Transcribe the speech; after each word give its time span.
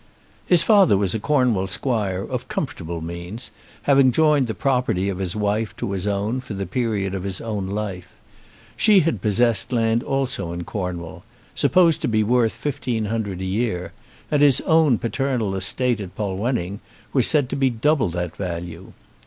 His 0.47 0.63
father 0.63 0.97
was 0.97 1.13
a 1.13 1.19
Cornwall 1.19 1.67
squire 1.67 2.23
of 2.23 2.47
comfortable 2.47 3.01
means, 3.01 3.51
having 3.83 4.11
joined 4.11 4.47
the 4.47 4.55
property 4.55 5.09
of 5.09 5.19
his 5.19 5.35
wife 5.35 5.77
to 5.77 5.91
his 5.91 6.07
own 6.07 6.39
for 6.41 6.55
the 6.55 6.65
period 6.65 7.13
of 7.13 7.23
his 7.23 7.39
own 7.39 7.67
life. 7.67 8.09
She 8.75 9.01
had 9.01 9.21
possessed 9.21 9.71
land 9.71 10.01
also 10.01 10.53
in 10.53 10.63
Cornwall, 10.63 11.23
supposed 11.53 12.01
to 12.01 12.07
be 12.07 12.23
worth 12.23 12.53
fifteen 12.53 13.05
hundred 13.13 13.41
a 13.41 13.45
year, 13.45 13.93
and 14.31 14.41
his 14.41 14.59
own 14.61 14.97
paternal 14.97 15.53
estate 15.53 16.01
at 16.01 16.15
Polwenning 16.15 16.79
was 17.13 17.27
said 17.27 17.47
to 17.49 17.55
be 17.55 17.69
double 17.69 18.09
that 18.09 18.35
value. 18.35 18.93